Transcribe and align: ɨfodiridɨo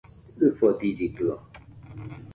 ɨfodiridɨo 0.45 1.35